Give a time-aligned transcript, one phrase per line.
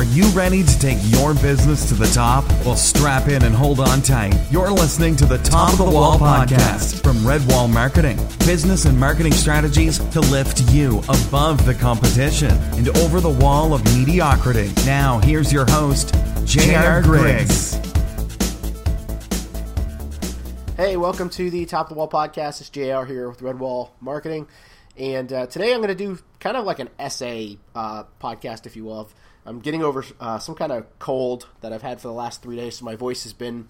[0.00, 2.48] Are you ready to take your business to the top?
[2.64, 4.34] Well, strap in and hold on tight.
[4.50, 8.16] You're listening to the Top of the Wall podcast from Redwall Marketing.
[8.46, 13.84] Business and marketing strategies to lift you above the competition and over the wall of
[13.94, 14.72] mediocrity.
[14.86, 16.14] Now, here's your host,
[16.46, 17.02] J.R.
[17.02, 17.74] Griggs.
[20.78, 22.62] Hey, welcome to the Top of the Wall podcast.
[22.62, 24.48] It's JR here with Redwall Marketing.
[24.96, 28.76] And uh, today I'm going to do kind of like an essay uh, podcast, if
[28.76, 29.10] you will.
[29.50, 32.54] I'm getting over uh, some kind of cold that I've had for the last three
[32.54, 33.66] days, so my voice has been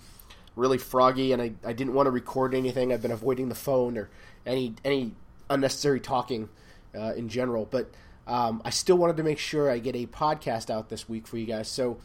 [0.55, 2.93] really froggy, and I, I didn't want to record anything.
[2.93, 4.11] I've been avoiding the phone or
[4.45, 5.13] any any
[5.49, 6.51] unnecessary talking
[6.95, 7.91] uh, in general, but
[8.27, 11.39] um, I still wanted to make sure I get a podcast out this week for
[11.39, 11.67] you guys.
[11.67, 11.97] So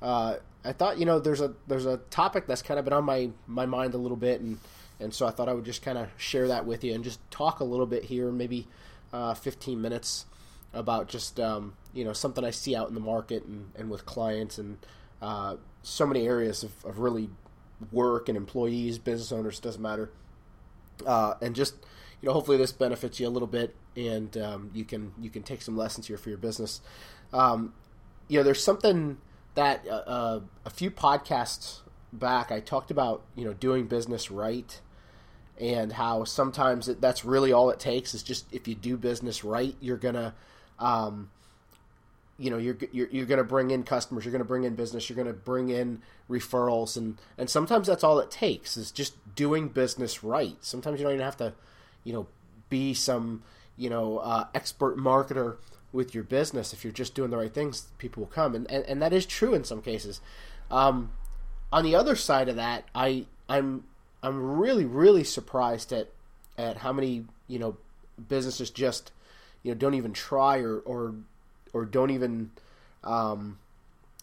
[0.00, 3.04] uh, I thought, you know, there's a there's a topic that's kind of been on
[3.04, 4.58] my my mind a little bit, and
[5.00, 7.20] and so I thought I would just kind of share that with you and just
[7.30, 8.68] talk a little bit here, maybe
[9.12, 10.24] uh, 15 minutes
[10.72, 14.06] about just um, you know something I see out in the market and, and with
[14.06, 14.78] clients and
[15.20, 17.28] uh, so many areas of, of, really
[17.90, 20.10] work and employees, business owners, doesn't matter,
[21.04, 21.74] uh, and just
[22.22, 25.42] you know hopefully this benefits you a little bit and um, you can you can
[25.42, 26.80] take some lessons here for your business.
[27.32, 27.74] Um,
[28.28, 29.18] you know, there's something
[29.54, 31.80] that uh, uh a few podcasts
[32.12, 34.80] back I talked about you know doing business right
[35.60, 39.42] and how sometimes it, that's really all it takes is just if you do business
[39.42, 40.34] right, you're gonna,
[40.78, 41.30] um,
[42.38, 45.16] you know, you're you're, you're gonna bring in customers, you're gonna bring in business, you're
[45.16, 46.00] gonna bring in
[46.30, 50.56] referrals, and and sometimes that's all it takes is just doing business right.
[50.60, 51.52] Sometimes you don't even have to,
[52.04, 52.26] you know,
[52.68, 53.42] be some
[53.76, 55.56] you know uh, expert marketer
[55.92, 56.72] with your business.
[56.72, 59.26] If you're just doing the right things, people will come, and and, and that is
[59.26, 60.20] true in some cases.
[60.70, 61.10] Um,
[61.72, 63.82] on the other side of that, I I'm
[64.22, 66.10] I'm really really surprised at
[66.56, 67.76] at how many you know
[68.28, 69.10] businesses just
[69.64, 71.14] you know don't even try or or
[71.72, 72.50] or don't even
[73.04, 73.58] um,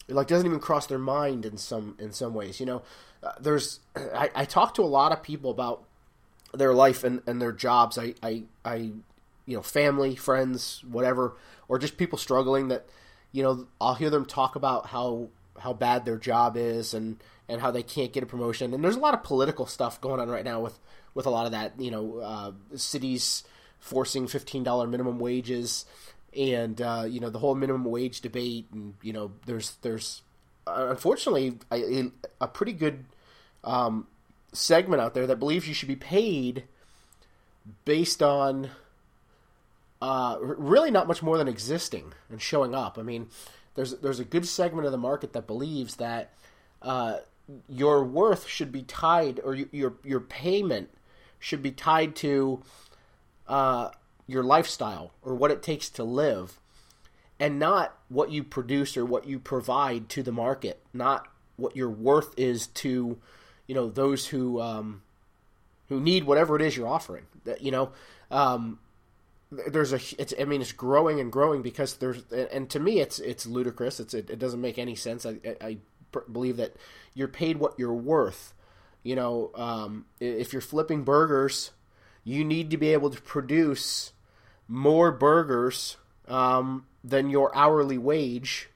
[0.08, 2.60] like doesn't even cross their mind in some in some ways.
[2.60, 2.82] You know,
[3.22, 5.84] uh, there's I, I talk to a lot of people about
[6.54, 7.98] their life and, and their jobs.
[7.98, 8.76] I, I I
[9.46, 11.36] you know family, friends, whatever,
[11.68, 12.86] or just people struggling that
[13.32, 17.60] you know I'll hear them talk about how how bad their job is and and
[17.60, 18.74] how they can't get a promotion.
[18.74, 20.78] And there's a lot of political stuff going on right now with
[21.14, 21.80] with a lot of that.
[21.80, 23.44] You know, uh, cities
[23.78, 25.84] forcing fifteen dollar minimum wages,
[26.36, 28.66] and uh, you know the whole minimum wage debate.
[28.72, 30.22] And you know, there's there's
[30.66, 32.10] uh, unfortunately a,
[32.40, 33.04] a, pretty good
[33.64, 34.06] um,
[34.52, 36.64] segment out there that believes you should be paid
[37.84, 38.70] based on
[40.02, 42.98] uh, really not much more than existing and showing up.
[42.98, 43.28] I mean,
[43.74, 46.32] there's there's a good segment of the market that believes that
[46.82, 47.18] uh,
[47.68, 50.90] your worth should be tied, or your your payment
[51.38, 52.62] should be tied to
[53.48, 53.90] uh,
[54.26, 56.60] your lifestyle or what it takes to live,
[57.38, 61.90] and not what you produce or what you provide to the market, not what your
[61.90, 63.18] worth is to,
[63.66, 65.02] you know, those who um,
[65.88, 67.24] who need whatever it is you're offering.
[67.44, 67.92] That you know,
[68.30, 68.78] um,
[69.50, 73.18] there's a it's I mean it's growing and growing because there's and to me it's
[73.18, 74.00] it's ludicrous.
[74.00, 75.26] It's it, it doesn't make any sense.
[75.26, 75.78] I, I
[76.32, 76.74] believe that
[77.14, 78.54] you're paid what you're worth.
[79.02, 81.70] You know, um, if you're flipping burgers,
[82.24, 84.12] you need to be able to produce
[84.68, 85.96] more burgers
[86.28, 88.68] um, than your hourly wage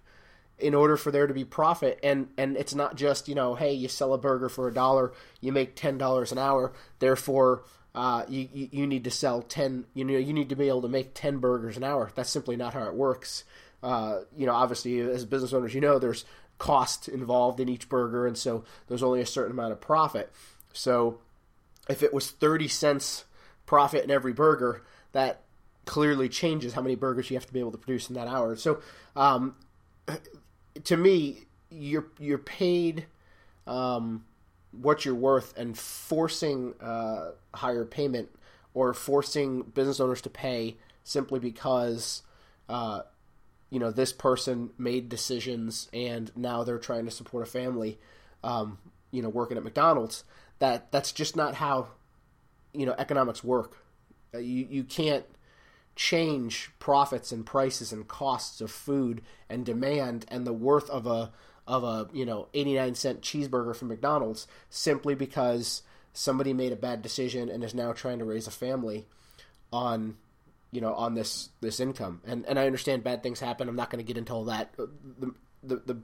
[0.59, 1.99] in order for there to be profit.
[2.03, 5.13] And and it's not just you know hey you sell a burger for a dollar
[5.41, 6.73] you make ten dollars an hour.
[6.99, 10.83] Therefore uh, you, you need to sell 10 you know you need to be able
[10.83, 12.11] to make 10 burgers an hour.
[12.15, 13.45] That's simply not how it works.
[13.83, 16.25] Uh, you know obviously as business owners you know there's
[16.61, 20.31] cost involved in each burger, and so there's only a certain amount of profit.
[20.73, 21.19] So
[21.89, 23.25] if it was 30 cents
[23.67, 25.43] profit in every burger, that
[25.91, 28.55] clearly changes how many burgers you have to be able to produce in that hour.
[28.55, 28.81] So
[29.17, 29.57] um,
[30.85, 33.07] to me, you're you're paid
[33.67, 34.25] um,
[34.71, 38.29] what you're worth, and forcing uh, higher payment
[38.73, 42.23] or forcing business owners to pay simply because
[42.69, 43.01] uh,
[43.71, 47.99] you know this person made decisions and now they're trying to support a family
[48.45, 48.79] um,
[49.11, 50.23] you know working at mcdonald's
[50.61, 51.89] that that's just not how
[52.73, 53.77] you know economics work
[54.35, 55.25] uh, you you can't
[56.01, 59.21] change profits and prices and costs of food
[59.51, 61.31] and demand and the worth of a
[61.67, 65.83] of a you know 89 cent cheeseburger from McDonald's simply because
[66.15, 69.07] somebody made a bad decision and is now trying to raise a family
[69.73, 70.17] on
[70.73, 72.21] you know, on this this income.
[72.25, 73.69] And and I understand bad things happen.
[73.69, 74.73] I'm not going to get into all that.
[74.77, 75.99] The, the the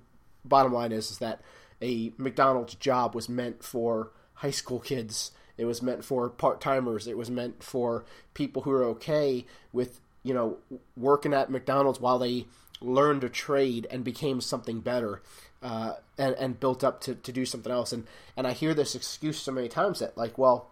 [0.44, 1.40] bottom line is is that
[1.80, 5.30] a McDonald's job was meant for high school kids.
[5.58, 7.06] It was meant for part timers.
[7.06, 8.04] It was meant for
[8.34, 10.58] people who are okay with you know
[10.96, 12.46] working at McDonald's while they
[12.80, 15.22] learned a trade and became something better
[15.62, 17.92] uh, and, and built up to, to do something else.
[17.92, 18.06] And,
[18.36, 20.70] and I hear this excuse so many times that, like, well,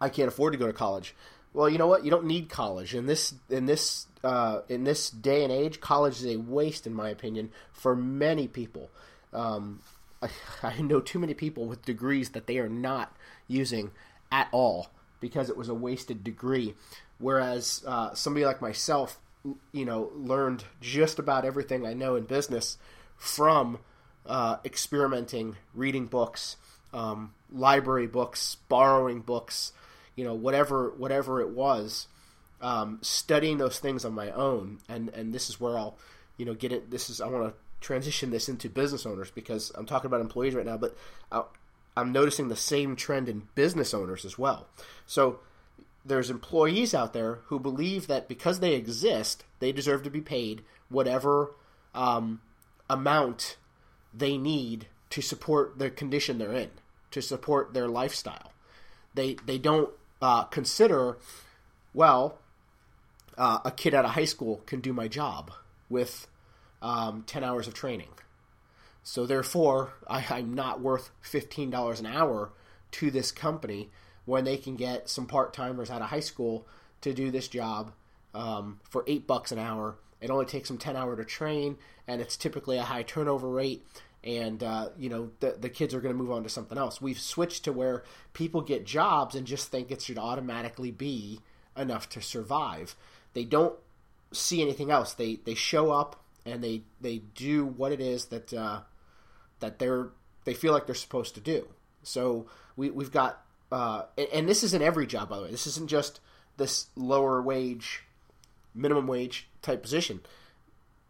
[0.00, 1.14] I can't afford to go to college.
[1.52, 2.04] Well, you know what?
[2.04, 5.80] You don't need college in this in this uh, in this day and age.
[5.80, 8.88] College is a waste, in my opinion, for many people.
[9.32, 9.80] Um,
[10.22, 10.28] I,
[10.62, 13.16] I know too many people with degrees that they are not
[13.48, 13.90] using
[14.30, 14.88] at all
[15.20, 16.74] because it was a wasted degree.
[17.18, 19.18] Whereas uh, somebody like myself,
[19.72, 22.78] you know, learned just about everything I know in business
[23.16, 23.78] from
[24.26, 26.56] uh, experimenting, reading books,
[26.94, 29.72] um, library books, borrowing books,
[30.16, 32.06] you know, whatever whatever it was,
[32.60, 34.78] um, studying those things on my own.
[34.88, 35.98] And and this is where I'll,
[36.38, 36.90] you know, get it.
[36.90, 40.54] This is I want to transition this into business owners because I'm talking about employees
[40.54, 40.96] right now, but
[41.96, 44.68] I'm noticing the same trend in business owners as well.
[45.06, 45.40] So
[46.04, 50.62] there's employees out there who believe that because they exist, they deserve to be paid
[50.88, 51.52] whatever
[51.94, 52.40] um,
[52.88, 53.56] amount
[54.14, 56.70] they need to support the condition they're in,
[57.10, 58.52] to support their lifestyle.
[59.14, 59.90] They they don't
[60.22, 61.18] uh, consider,
[61.92, 62.38] well,
[63.36, 65.50] uh, a kid out of high school can do my job
[65.88, 66.28] with
[66.82, 68.08] um, ten hours of training.
[69.02, 72.52] So therefore, I, I'm not worth fifteen dollars an hour
[72.92, 73.90] to this company
[74.24, 76.66] when they can get some part timers out of high school
[77.00, 77.92] to do this job
[78.34, 79.96] um, for eight bucks an hour.
[80.20, 83.86] It only takes them ten hour to train, and it's typically a high turnover rate.
[84.22, 87.00] And uh, you know the the kids are going to move on to something else.
[87.00, 88.04] We've switched to where
[88.34, 91.40] people get jobs and just think it should automatically be
[91.74, 92.96] enough to survive.
[93.32, 93.74] They don't
[94.30, 95.14] see anything else.
[95.14, 98.80] They they show up and they they do what it is that uh,
[99.60, 100.08] that they're
[100.44, 101.68] they feel like they're supposed to do.
[102.02, 102.46] So
[102.76, 105.50] we we've got uh, and, and this isn't every job by the way.
[105.50, 106.20] This isn't just
[106.56, 108.02] this lower wage,
[108.74, 110.20] minimum wage type position.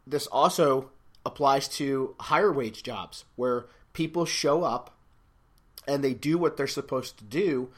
[0.06, 0.90] This also
[1.24, 4.96] applies to higher wage jobs where people show up
[5.86, 7.70] and they do what they're supposed to do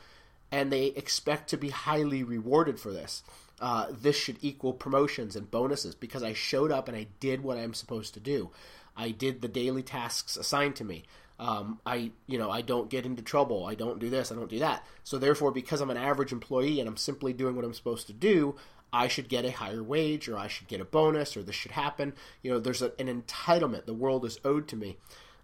[0.51, 3.23] and they expect to be highly rewarded for this.
[3.63, 7.57] Uh, this should equal promotions and bonuses because I showed up and I did what
[7.57, 8.51] I'm supposed to do.
[8.97, 11.05] I did the daily tasks assigned to me.
[11.39, 13.65] Um, I, you know, I don't get into trouble.
[13.65, 14.33] I don't do this.
[14.33, 14.85] I don't do that.
[15.05, 18.13] So therefore, because I'm an average employee and I'm simply doing what I'm supposed to
[18.13, 18.57] do,
[18.93, 21.71] I should get a higher wage, or I should get a bonus, or this should
[21.71, 22.13] happen.
[22.43, 24.99] You know, there's a, an entitlement the world is owed to me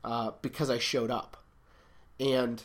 [0.05, 1.43] uh, because I showed up,
[2.21, 2.63] and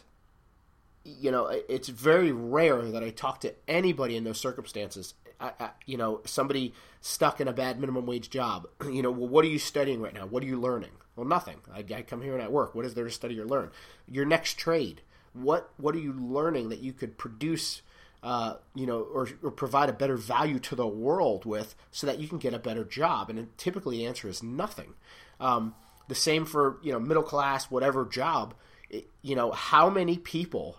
[1.05, 5.13] you know, it's very rare that I talk to anybody in those circumstances
[5.43, 8.67] I, I, you know, somebody stuck in a bad minimum wage job.
[8.93, 10.25] You know, well, what are you studying right now?
[10.25, 10.91] What are you learning?
[11.15, 11.57] Well, nothing.
[11.73, 12.75] I, I come here and I work.
[12.75, 13.71] What is there to study or learn?
[14.07, 15.01] Your next trade.
[15.33, 17.81] What What are you learning that you could produce?
[18.21, 22.19] Uh, you know, or, or provide a better value to the world with, so that
[22.19, 23.29] you can get a better job.
[23.29, 24.93] And typically, the answer is nothing.
[25.41, 25.75] Um,
[26.07, 28.53] the same for you know middle class, whatever job.
[28.89, 30.77] It, you know, how many people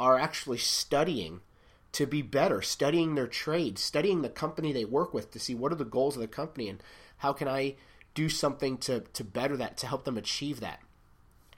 [0.00, 1.42] are actually studying
[1.92, 5.72] to be better, studying their trade, studying the company they work with to see what
[5.72, 6.82] are the goals of the company and
[7.18, 7.76] how can I
[8.14, 10.80] do something to, to better that, to help them achieve that.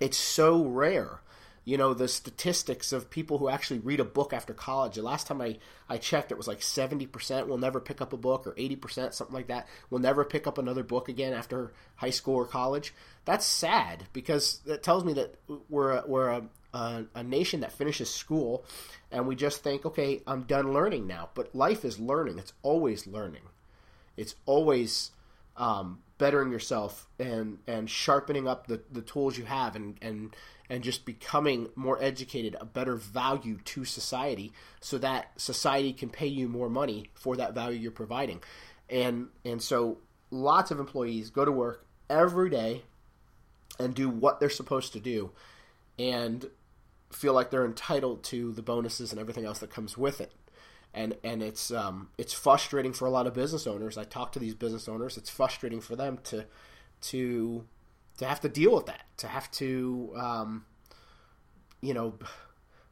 [0.01, 1.21] It's so rare.
[1.65, 4.97] You know, the statistics of people who actually read a book after college.
[4.97, 8.17] The last time I, I checked, it was like 70% will never pick up a
[8.17, 12.11] book, or 80%, something like that, will never pick up another book again after high
[12.11, 12.93] school or college.
[13.25, 15.37] That's sad because that tells me that
[15.69, 16.43] we're a, we're a,
[16.75, 18.65] a, a nation that finishes school
[19.13, 21.29] and we just think, okay, I'm done learning now.
[21.35, 22.39] But life is learning.
[22.39, 23.43] It's always learning.
[24.17, 25.13] It's always
[25.57, 30.37] um, bettering yourself and and sharpening up the, the tools you have and and
[30.71, 36.29] and just becoming more educated, a better value to society, so that society can pay
[36.29, 38.41] you more money for that value you're providing.
[38.89, 39.99] And and so
[40.31, 42.83] lots of employees go to work every day
[43.81, 45.33] and do what they're supposed to do.
[45.99, 46.49] And
[47.11, 50.33] feel like they're entitled to the bonuses and everything else that comes with it.
[50.95, 53.97] And and it's um, it's frustrating for a lot of business owners.
[53.97, 55.17] I talk to these business owners.
[55.17, 56.45] It's frustrating for them to
[57.03, 57.65] to
[58.19, 59.05] to have to deal with that.
[59.19, 60.65] To have to um,
[61.81, 62.19] you know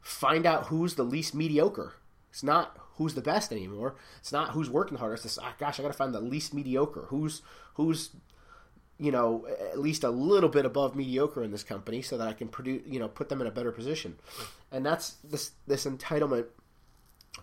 [0.01, 1.93] find out who's the least mediocre.
[2.31, 3.95] It's not who's the best anymore.
[4.19, 5.15] It's not who's working harder.
[5.15, 7.05] It's ah, gosh, I got to find the least mediocre.
[7.09, 7.43] Who's
[7.75, 8.11] who's
[9.01, 12.33] you know, at least a little bit above mediocre in this company so that I
[12.33, 14.19] can produce, you know, put them in a better position.
[14.71, 16.45] And that's this this entitlement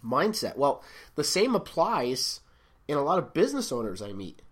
[0.05, 0.57] mindset.
[0.57, 0.83] Well,
[1.15, 2.41] the same applies
[2.87, 4.43] in a lot of business owners I meet,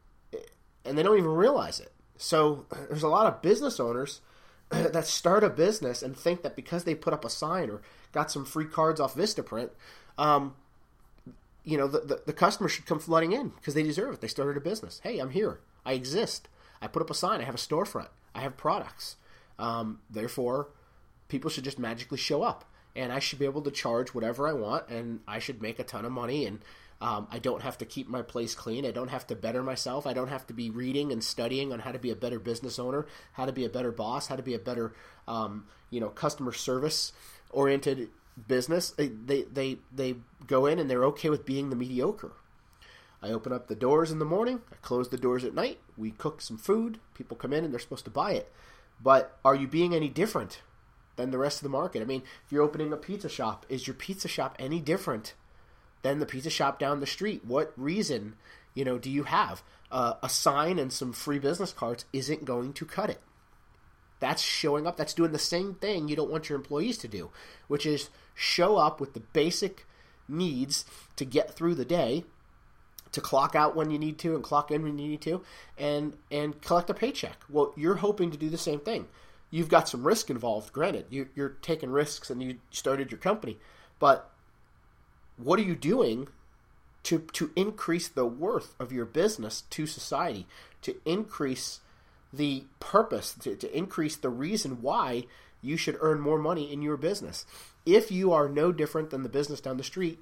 [0.85, 1.93] and they don't even realize it.
[2.17, 4.21] So there's a lot of business owners
[4.71, 8.31] that start a business and think that because they put up a sign or got
[8.31, 9.71] some free cards off Vistaprint,
[10.19, 10.55] um,
[11.65, 14.21] you know, the, the, the customer should come flooding in because they deserve it.
[14.21, 15.01] They started a business.
[15.03, 15.61] Hey, I'm here.
[15.85, 16.49] I exist.
[16.81, 17.41] I put up a sign.
[17.41, 18.09] I have a storefront.
[18.35, 19.17] I have products.
[19.59, 20.69] Um, therefore,
[21.29, 22.65] people should just magically show up,
[22.97, 25.85] and I should be able to charge whatever I want, and I should make a
[25.85, 26.47] ton of money.
[26.47, 26.61] And
[27.01, 28.87] um, I don't have to keep my place clean.
[28.87, 30.07] I don't have to better myself.
[30.07, 32.79] I don't have to be reading and studying on how to be a better business
[32.79, 34.95] owner, how to be a better boss, how to be a better,
[35.29, 37.13] um, you know, customer service
[37.51, 38.09] oriented
[38.49, 38.91] business.
[38.91, 42.33] They, they they they go in and they're okay with being the mediocre.
[43.23, 44.63] I open up the doors in the morning.
[44.73, 45.81] I close the doors at night.
[45.97, 46.99] We cook some food.
[47.15, 48.53] People come in and they're supposed to buy it.
[49.03, 50.61] But are you being any different
[51.17, 52.03] than the rest of the market?
[52.03, 55.35] I mean, if you're opening a pizza shop, is your pizza shop any different
[56.03, 57.45] than the pizza shop down the street?
[57.45, 58.37] What reason,
[58.75, 59.63] you know, do you have?
[59.91, 63.21] Uh, a sign and some free business cards isn't going to cut it.
[64.19, 64.97] That's showing up.
[64.97, 67.31] That's doing the same thing you don't want your employees to do,
[67.69, 69.87] which is show up with the basic
[70.29, 70.85] needs
[71.17, 72.25] to get through the day
[73.13, 75.41] to clock out when you need to and clock in when you need to
[75.79, 77.39] and and collect a paycheck.
[77.49, 79.07] Well, you're hoping to do the same thing.
[79.51, 80.73] You've got some risk involved.
[80.73, 83.59] Granted, you, you're taking risks and you started your company,
[83.99, 84.31] but
[85.37, 86.29] what are you doing
[87.05, 90.47] to to increase the worth of your business to society?
[90.83, 91.81] To increase
[92.33, 95.27] the purpose, to, to increase the reason why
[95.63, 97.47] you should earn more money in your business.
[97.85, 100.21] If you are no different than the business down the street,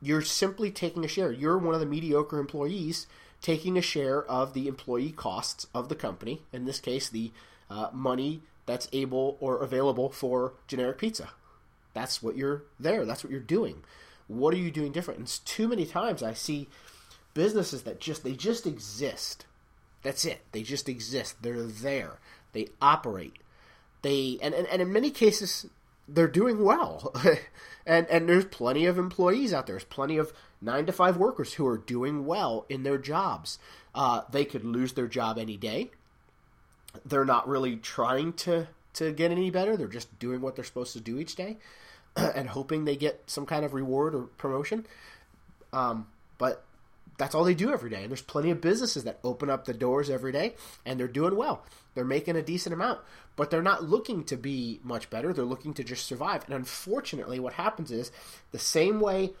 [0.00, 1.32] you're simply taking a share.
[1.32, 3.06] You're one of the mediocre employees
[3.40, 7.30] taking a share of the employee costs of the company, in this case, the
[7.70, 11.30] uh, money that's able or available for generic pizza.
[11.94, 13.04] That's what you're there.
[13.04, 13.82] That's what you're doing.
[14.26, 15.18] What are you doing different?
[15.18, 16.68] And too many times I see
[17.34, 19.46] businesses that just they just exist.
[20.02, 20.40] That's it.
[20.52, 21.42] They just exist.
[21.42, 22.18] They're there.
[22.52, 23.38] They operate.
[24.02, 25.66] They and, and, and in many cases
[26.06, 27.14] they're doing well.
[27.86, 29.74] and and there's plenty of employees out there.
[29.74, 33.58] There's plenty of nine to five workers who are doing well in their jobs.
[33.94, 35.90] Uh, they could lose their job any day.
[37.04, 39.76] They're not really trying to to get any better.
[39.76, 41.58] They're just doing what they're supposed to do each day,
[42.16, 44.86] and hoping they get some kind of reward or promotion.
[45.72, 46.06] Um,
[46.38, 46.64] but
[47.18, 48.02] that's all they do every day.
[48.02, 50.54] And there's plenty of businesses that open up the doors every day
[50.86, 51.64] and they're doing well.
[51.94, 53.00] They're making a decent amount,
[53.36, 55.32] but they're not looking to be much better.
[55.32, 56.44] They're looking to just survive.
[56.44, 58.12] And unfortunately, what happens is
[58.52, 59.32] the same way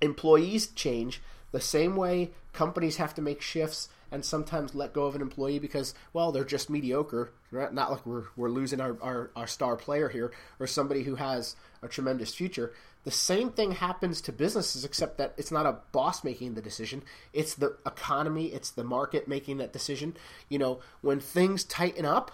[0.00, 5.14] employees change, the same way companies have to make shifts and sometimes let go of
[5.14, 7.32] an employee because, well, they're just mediocre.
[7.52, 11.56] Not like we're, we're losing our, our, our star player here or somebody who has
[11.82, 12.72] a tremendous future.
[13.04, 17.02] The same thing happens to businesses, except that it's not a boss making the decision.
[17.32, 20.16] It's the economy, it's the market making that decision.
[20.48, 22.30] You know, when things tighten up,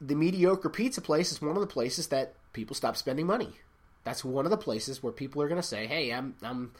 [0.00, 3.52] the mediocre pizza place is one of the places that people stop spending money.
[4.04, 6.72] That's one of the places where people are going to say, "Hey, I'm, I'm,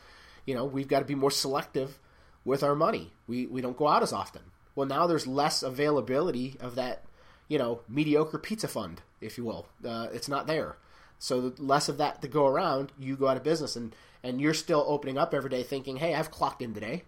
[0.45, 1.99] you know, we've got to be more selective
[2.46, 3.12] with our money.
[3.26, 4.42] We we don't go out as often."
[4.74, 7.04] Well, now there's less availability of that,
[7.48, 9.66] you know, mediocre pizza fund, if you will.
[9.82, 10.76] Uh, it's not there.
[11.18, 14.54] So less of that to go around, you go out of business, and and you're
[14.54, 17.04] still opening up every day thinking, hey, I've clocked in today,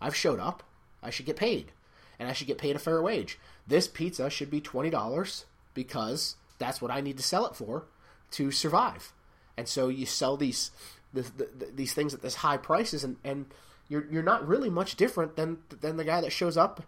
[0.00, 0.62] I've showed up,
[1.02, 1.72] I should get paid,
[2.18, 3.38] and I should get paid a fair wage.
[3.66, 7.84] This pizza should be twenty dollars because that's what I need to sell it for
[8.32, 9.12] to survive.
[9.56, 10.70] And so you sell these
[11.12, 13.46] the, the, these things at this high prices, and, and
[13.92, 16.82] you're you're not really much different than than the guy that shows up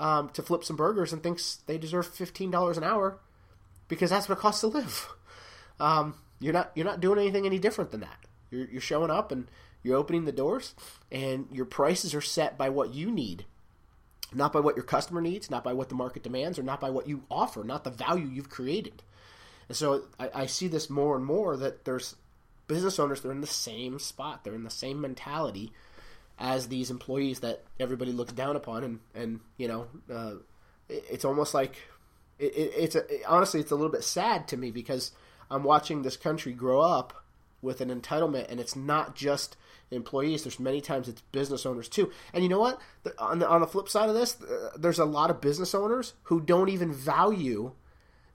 [0.00, 3.18] um, to flip some burgers and thinks they deserve fifteen dollars an hour
[3.86, 5.08] because that's what it costs to live
[5.80, 8.18] um, you're not you're not doing anything any different than that.
[8.50, 9.48] You're, you're showing up and
[9.82, 10.74] you're opening the doors,
[11.12, 13.44] and your prices are set by what you need,
[14.34, 16.90] not by what your customer needs, not by what the market demands, or not by
[16.90, 19.02] what you offer, not the value you've created.
[19.68, 22.16] And so I, I see this more and more that there's
[22.66, 25.72] business owners they're in the same spot, they're in the same mentality
[26.38, 30.34] as these employees that everybody looks down upon, and and you know, uh,
[30.88, 31.76] it, it's almost like
[32.38, 35.12] it, it, it's a, honestly it's a little bit sad to me because
[35.50, 37.24] I'm watching this country grow up
[37.60, 39.56] with an entitlement, and it's not just
[39.90, 40.44] employees.
[40.44, 42.12] There's many times it's business owners too.
[42.32, 42.80] And you know what?
[43.18, 46.14] On the on the flip side of this, uh, there's a lot of business owners
[46.24, 47.72] who don't even value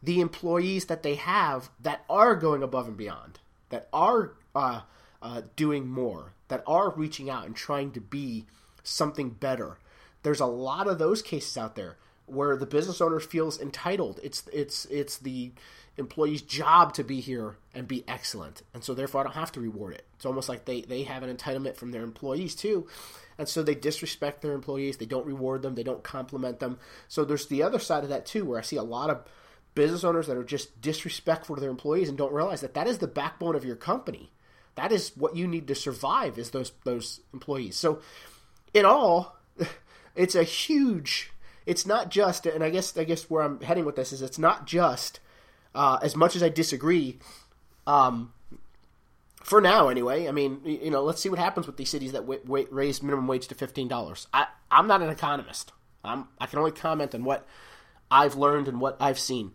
[0.01, 4.81] the employees that they have that are going above and beyond, that are uh,
[5.23, 8.45] uh, doing more, that are reaching out and trying to be
[8.83, 9.79] something better.
[10.21, 14.19] There's a lot of those cases out there where the business owner feels entitled.
[14.21, 15.51] It's it's it's the
[15.97, 18.63] employee's job to be here and be excellent.
[18.73, 20.05] And so therefore I don't have to reward it.
[20.15, 22.87] It's almost like they, they have an entitlement from their employees too.
[23.37, 26.79] And so they disrespect their employees, they don't reward them, they don't compliment them.
[27.07, 29.23] So there's the other side of that too, where I see a lot of
[29.75, 32.97] business owners that are just disrespectful to their employees and don't realize that that is
[32.97, 34.31] the backbone of your company.
[34.75, 37.75] That is what you need to survive is those those employees.
[37.75, 38.01] So
[38.73, 39.37] in all
[40.15, 41.31] it's a huge.
[41.65, 44.39] It's not just, and I guess I guess where I'm heading with this is it's
[44.39, 45.19] not just
[45.73, 47.19] uh, as much as I disagree.
[47.87, 48.33] Um,
[49.43, 50.27] for now, anyway.
[50.27, 53.03] I mean, you know, let's see what happens with these cities that w- w- raise
[53.03, 54.27] minimum wage to fifteen dollars.
[54.33, 55.71] I I'm not an economist.
[56.03, 57.45] I'm I can only comment on what
[58.09, 59.51] I've learned and what I've seen.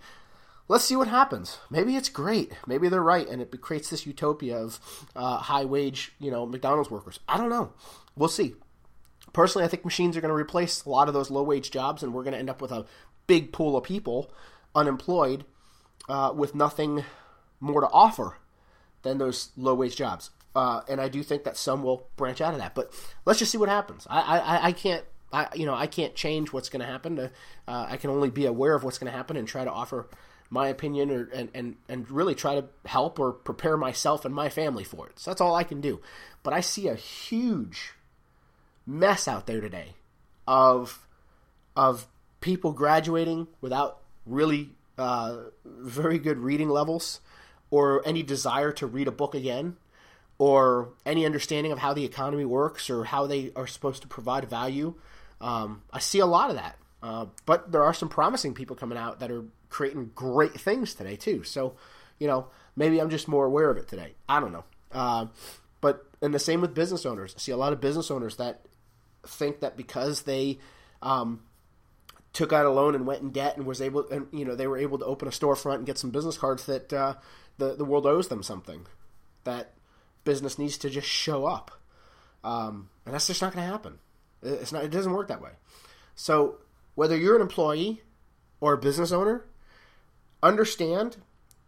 [0.68, 1.58] Let's see what happens.
[1.70, 2.52] Maybe it's great.
[2.66, 4.78] Maybe they're right, and it creates this utopia of
[5.16, 7.18] uh, high wage, you know, McDonald's workers.
[7.26, 7.72] I don't know.
[8.16, 8.54] We'll see.
[9.32, 12.02] Personally, I think machines are going to replace a lot of those low wage jobs,
[12.02, 12.84] and we're going to end up with a
[13.26, 14.30] big pool of people
[14.74, 15.44] unemployed
[16.08, 17.04] uh, with nothing
[17.60, 18.36] more to offer
[19.02, 20.30] than those low wage jobs.
[20.54, 22.74] Uh, and I do think that some will branch out of that.
[22.74, 22.92] But
[23.24, 24.06] let's just see what happens.
[24.10, 25.04] I, I, I can't.
[25.30, 27.18] I, you know, I can't change what's going to happen.
[27.18, 27.28] Uh,
[27.66, 30.08] I can only be aware of what's going to happen and try to offer
[30.50, 34.48] my opinion or, and, and, and really try to help or prepare myself and my
[34.48, 35.18] family for it.
[35.18, 36.00] So that's all I can do.
[36.42, 37.92] But I see a huge
[38.86, 39.94] mess out there today
[40.46, 41.06] of
[41.76, 42.06] of
[42.40, 47.20] people graduating without really uh, very good reading levels
[47.70, 49.76] or any desire to read a book again
[50.38, 54.48] or any understanding of how the economy works or how they are supposed to provide
[54.48, 54.94] value.
[55.40, 56.78] Um, I see a lot of that.
[57.02, 61.16] Uh, but there are some promising people coming out that are creating great things today,
[61.16, 61.44] too.
[61.44, 61.76] So,
[62.18, 64.14] you know, maybe I'm just more aware of it today.
[64.28, 64.64] I don't know.
[64.90, 65.26] Uh,
[65.80, 67.34] but, and the same with business owners.
[67.36, 68.62] I see a lot of business owners that
[69.26, 70.58] think that because they
[71.02, 71.40] um,
[72.32, 74.66] took out a loan and went in debt and was able, and you know, they
[74.66, 77.14] were able to open a storefront and get some business cards that uh,
[77.58, 78.86] the the world owes them something.
[79.44, 79.74] That
[80.24, 81.70] business needs to just show up,
[82.44, 83.98] um, and that's just not going to happen.
[84.42, 84.84] It's not.
[84.84, 85.52] It doesn't work that way.
[86.14, 86.58] So
[86.98, 88.02] whether you're an employee
[88.60, 89.44] or a business owner,
[90.42, 91.16] understand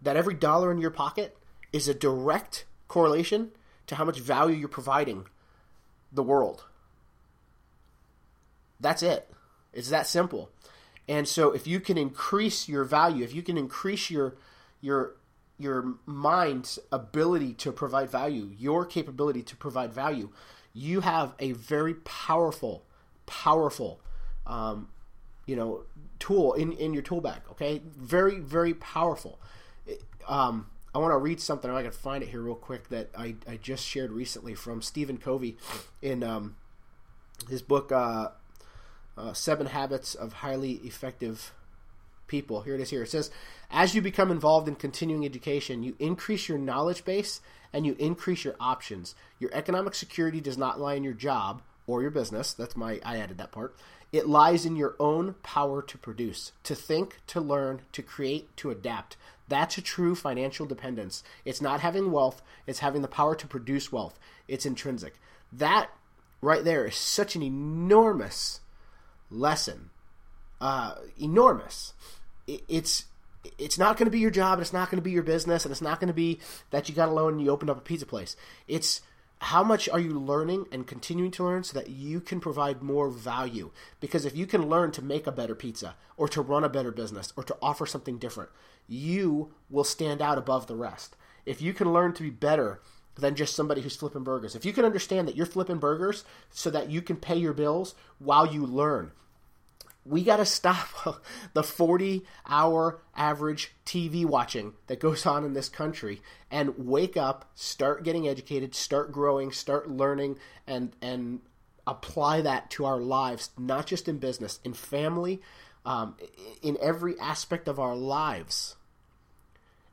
[0.02, 1.38] that every dollar in your pocket
[1.72, 3.52] is a direct correlation
[3.86, 5.24] to how much value you're providing
[6.10, 6.64] the world.
[8.80, 9.32] That's it.
[9.72, 10.50] It's that simple.
[11.06, 14.34] And so if you can increase your value, if you can increase your
[14.80, 15.14] your
[15.58, 20.30] your mind's ability to provide value, your capability to provide value,
[20.74, 22.82] you have a very powerful,
[23.26, 24.00] powerful,
[24.44, 24.88] um,
[25.46, 25.84] you know,
[26.18, 27.40] tool in, in your tool bag.
[27.52, 29.40] Okay, very very powerful.
[30.28, 31.70] Um, I want to read something.
[31.70, 35.18] I can find it here real quick that I, I just shared recently from Stephen
[35.18, 35.56] Covey
[36.02, 36.56] in um,
[37.48, 38.28] his book uh,
[39.16, 41.52] uh, Seven Habits of Highly Effective
[42.26, 42.62] People.
[42.62, 42.90] Here it is.
[42.90, 43.30] Here it says,
[43.70, 47.40] as you become involved in continuing education, you increase your knowledge base
[47.72, 49.14] and you increase your options.
[49.38, 52.52] Your economic security does not lie in your job or your business.
[52.52, 53.74] That's my I added that part.
[54.12, 58.70] It lies in your own power to produce, to think, to learn, to create, to
[58.70, 59.16] adapt.
[59.48, 61.22] That's a true financial dependence.
[61.44, 64.18] It's not having wealth, it's having the power to produce wealth.
[64.48, 65.14] It's intrinsic.
[65.52, 65.90] That
[66.40, 68.60] right there is such an enormous
[69.30, 69.90] lesson.
[70.60, 71.94] Uh, enormous.
[72.46, 73.06] It, it's
[73.58, 75.64] it's not going to be your job, and it's not going to be your business,
[75.64, 76.40] and it's not going to be
[76.70, 78.36] that you got a loan and you opened up a pizza place.
[78.68, 79.00] It's
[79.40, 83.08] how much are you learning and continuing to learn so that you can provide more
[83.08, 83.70] value?
[83.98, 86.92] Because if you can learn to make a better pizza or to run a better
[86.92, 88.50] business or to offer something different,
[88.86, 91.16] you will stand out above the rest.
[91.46, 92.82] If you can learn to be better
[93.16, 96.68] than just somebody who's flipping burgers, if you can understand that you're flipping burgers so
[96.70, 99.12] that you can pay your bills while you learn,
[100.04, 105.68] we got to stop the 40 hour average TV watching that goes on in this
[105.68, 111.40] country and wake up, start getting educated, start growing, start learning, and, and
[111.86, 115.40] apply that to our lives, not just in business, in family,
[115.84, 116.16] um,
[116.62, 118.76] in every aspect of our lives.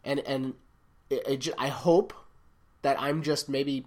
[0.03, 0.53] And, and
[1.09, 2.13] it, it, I hope
[2.81, 3.85] that I'm just maybe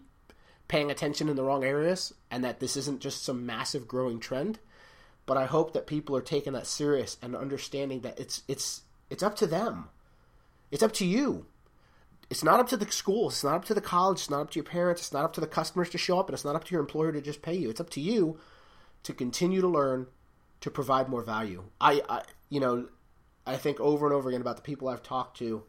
[0.68, 4.58] paying attention in the wrong areas and that this isn't just some massive growing trend
[5.30, 9.22] but I hope that people are taking that serious and understanding that it's it's it's
[9.22, 9.88] up to them.
[10.72, 11.46] It's up to you.
[12.28, 13.28] It's not up to the school.
[13.28, 14.18] It's not up to the college.
[14.18, 15.02] It's not up to your parents.
[15.02, 16.80] It's not up to the customers to show up, and it's not up to your
[16.80, 17.70] employer to just pay you.
[17.70, 18.40] It's up to you
[19.04, 20.08] to continue to learn,
[20.62, 21.62] to provide more value.
[21.80, 22.88] I, I you know,
[23.46, 25.62] I think over and over again about the people I've talked to.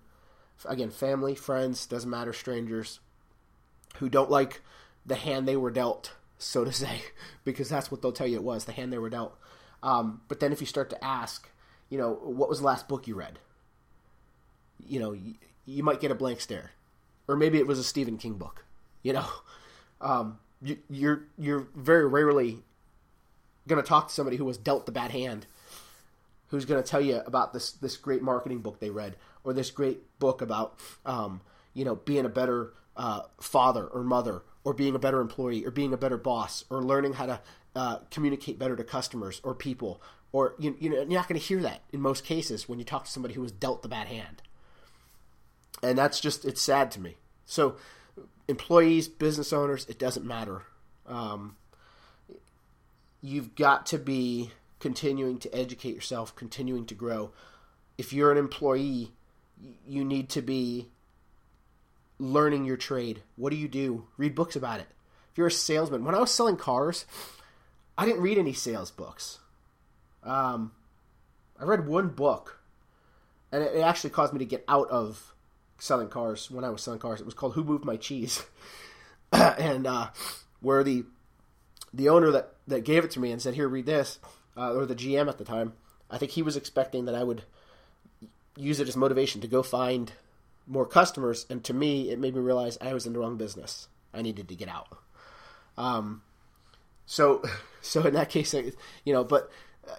[0.66, 3.00] Again, family, friends, doesn't matter, strangers,
[3.98, 4.62] who don't like
[5.06, 7.04] the hand they were dealt, so to say,
[7.44, 9.38] because that's what they'll tell you it was the hand they were dealt.
[9.84, 11.50] Um, but then if you start to ask,
[11.90, 13.40] you know, what was the last book you read?
[14.86, 16.72] You know, you, you might get a blank stare,
[17.28, 18.66] or maybe it was a Stephen King book.
[19.04, 19.26] You know,
[20.02, 22.60] um, you, you're you're very rarely
[23.68, 25.46] going to talk to somebody who was dealt the bad hand,
[26.48, 29.72] who's going to tell you about this this great marketing book they read, or this
[29.72, 31.42] great book about um,
[31.74, 35.72] you know being a better uh, father or mother or being a better employee or
[35.72, 37.40] being a better boss or learning how to
[37.76, 41.46] uh, communicate better to customers or people or you, you know you're not going to
[41.46, 44.08] hear that in most cases when you talk to somebody who was dealt the bad
[44.08, 44.42] hand.
[45.84, 47.16] And that's just it's sad to me.
[47.46, 47.76] So
[48.48, 50.64] employees business owners it doesn't matter.
[51.08, 51.56] Um,
[53.22, 57.32] you've got to be continuing to educate yourself continuing to grow.
[57.98, 59.12] If you're an employee
[59.88, 60.88] you need to be
[62.22, 63.24] learning your trade.
[63.36, 64.06] What do you do?
[64.16, 64.88] Read books about it.
[65.32, 67.06] If you're a salesman, when I was selling cars,
[67.98, 69.40] I didn't read any sales books.
[70.24, 70.72] Um,
[71.60, 72.60] I read one book,
[73.52, 75.34] and it actually caused me to get out of
[75.80, 77.20] selling cars when I was selling cars.
[77.20, 78.46] It was called "Who Moved My Cheese,"
[79.32, 80.10] and uh,
[80.60, 81.06] where the
[81.92, 84.20] the owner that that gave it to me and said, "Here, read this,"
[84.56, 85.74] uh, or the GM at the time.
[86.10, 87.44] I think he was expecting that I would
[88.56, 90.12] use it as motivation to go find
[90.68, 91.46] more customers.
[91.50, 93.88] And to me, it made me realize I was in the wrong business.
[94.14, 94.88] I needed to get out.
[95.78, 96.22] Um,
[97.06, 97.44] so,
[97.82, 99.50] so in that case, you know, but
[99.88, 99.96] uh,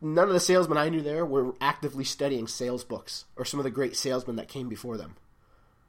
[0.00, 3.64] none of the salesmen I knew there were actively studying sales books or some of
[3.64, 5.16] the great salesmen that came before them.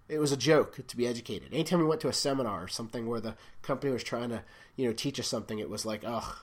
[0.08, 1.54] It was a joke to be educated.
[1.54, 4.44] Anytime we went to a seminar or something where the company was trying to,
[4.76, 6.36] you know, teach us something, it was like, ugh,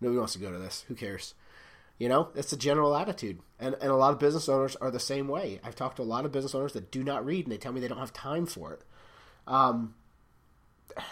[0.00, 0.84] nobody wants to go to this.
[0.86, 1.34] Who cares?
[1.98, 3.38] You know, it's a general attitude.
[3.58, 5.60] And, and a lot of business owners are the same way.
[5.62, 7.72] I've talked to a lot of business owners that do not read and they tell
[7.72, 8.82] me they don't have time for it.
[9.46, 9.94] Um,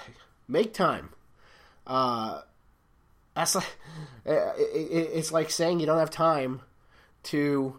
[0.48, 1.10] make time.
[1.86, 2.40] Uh,
[3.34, 3.76] that's like,
[4.24, 6.62] it's like saying you don't have time
[7.24, 7.76] to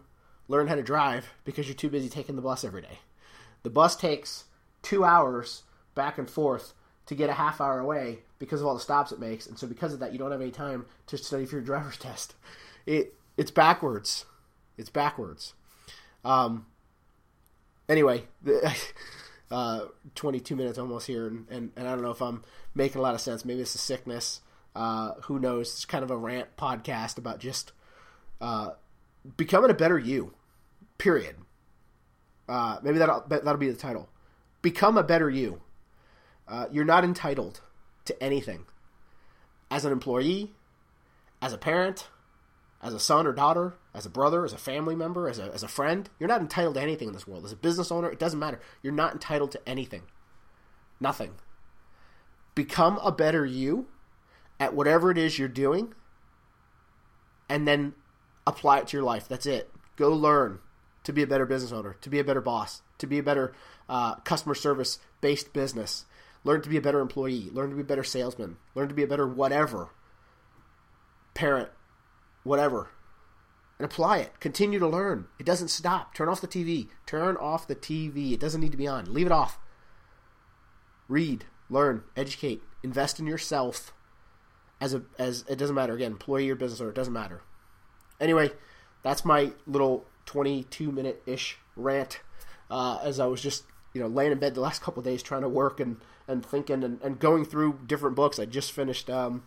[0.48, 2.98] learn how to drive because you're too busy taking the bus every day.
[3.62, 4.44] The bus takes
[4.82, 5.62] two hours
[5.94, 6.74] back and forth
[7.06, 9.46] to get a half hour away because of all the stops it makes.
[9.46, 11.96] And so because of that, you don't have any time to study for your driver's
[11.98, 12.34] test
[12.86, 14.24] it it's backwards.
[14.76, 15.54] It's backwards.
[16.24, 16.66] Um.
[17.88, 18.24] Anyway,
[19.50, 19.80] uh,
[20.14, 22.42] 22 minutes almost here, and, and, and I don't know if I'm
[22.74, 23.44] making a lot of sense.
[23.44, 24.40] Maybe it's a sickness.
[24.74, 25.68] Uh, who knows?
[25.68, 27.72] It's kind of a rant podcast about just
[28.40, 28.70] uh,
[29.36, 30.32] becoming a better you.
[30.98, 31.36] Period.
[32.48, 34.08] Uh, maybe that'll that'll be the title.
[34.62, 35.60] Become a better you.
[36.46, 37.60] Uh, you're not entitled
[38.04, 38.66] to anything.
[39.70, 40.52] As an employee,
[41.40, 42.08] as a parent,
[42.84, 45.62] as a son or daughter, as a brother, as a family member, as a, as
[45.62, 46.10] a friend.
[46.20, 47.46] You're not entitled to anything in this world.
[47.46, 48.60] As a business owner, it doesn't matter.
[48.82, 50.02] You're not entitled to anything.
[51.00, 51.32] Nothing.
[52.54, 53.86] Become a better you
[54.60, 55.94] at whatever it is you're doing
[57.48, 57.94] and then
[58.46, 59.26] apply it to your life.
[59.26, 59.70] That's it.
[59.96, 60.58] Go learn
[61.04, 63.54] to be a better business owner, to be a better boss, to be a better
[63.88, 66.04] uh, customer service based business.
[66.44, 67.48] Learn to be a better employee.
[67.50, 68.58] Learn to be a better salesman.
[68.74, 69.88] Learn to be a better whatever.
[71.32, 71.70] Parent,
[72.44, 72.90] whatever,
[73.78, 74.38] and apply it.
[74.38, 75.26] Continue to learn.
[75.38, 76.14] It doesn't stop.
[76.14, 76.88] Turn off the TV.
[77.06, 78.32] Turn off the TV.
[78.32, 79.12] It doesn't need to be on.
[79.12, 79.58] Leave it off.
[81.08, 83.92] Read, learn, educate, invest in yourself.
[84.80, 87.42] As a as it doesn't matter again, employee or business owner, it doesn't matter.
[88.20, 88.52] Anyway,
[89.02, 92.20] that's my little 22 minute ish rant.
[92.70, 95.42] Uh, as I was just you know laying in bed the last couple days trying
[95.42, 98.38] to work and and thinking and, and going through different books.
[98.38, 99.44] I just finished um,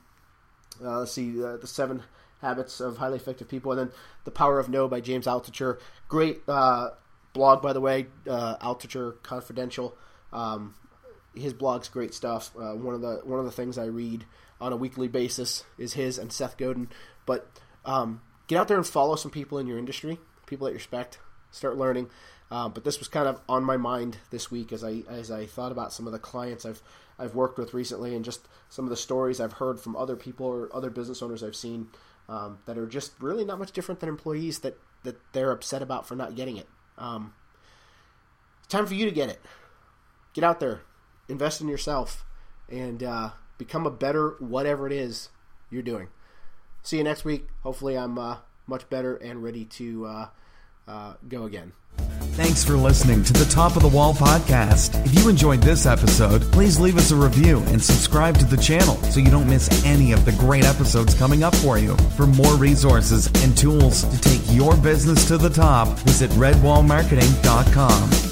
[0.84, 2.04] uh, let's see uh, the seven
[2.42, 3.92] Habits of Highly Effective People, and then
[4.24, 5.80] The Power of No by James Altucher.
[6.08, 6.92] Great uh,
[7.34, 9.98] blog, by the way, uh, Altucher Confidential.
[10.32, 10.76] Um,
[11.36, 12.52] his blog's great stuff.
[12.58, 14.26] Uh, one of the one of the things I read
[14.60, 16.90] on a weekly basis is his and Seth Godin.
[17.26, 17.50] But
[17.86, 21.20] um, get out there and follow some people in your industry, people that you respect.
[21.52, 22.10] Start learning.
[22.50, 25.46] Uh, but this was kind of on my mind this week as I as I
[25.46, 26.82] thought about some of the clients I've
[27.20, 30.46] I've worked with recently and just some of the stories I've heard from other people
[30.46, 31.90] or other business owners I've seen
[32.30, 36.08] um, that are just really not much different than employees that, that they're upset about
[36.08, 36.68] for not getting it.
[36.98, 37.34] Um,
[38.68, 39.42] time for you to get it.
[40.34, 40.82] Get out there,
[41.30, 42.26] invest in yourself,
[42.70, 45.30] and uh, become a better whatever it is
[45.70, 46.10] you're doing.
[46.84, 47.48] See you next week.
[47.64, 48.38] Hopefully, I'm uh,
[48.68, 50.28] much better and ready to uh,
[50.88, 51.74] uh go again.
[52.38, 55.04] Thanks for listening to the Top of the Wall podcast.
[55.08, 58.96] If you enjoyed this episode, please leave us a review and subscribe to the channel
[59.06, 61.98] so you don't miss any of the great episodes coming up for you.
[62.16, 68.27] For more resources and tools to take your business to the top, visit redwallmarketing.com.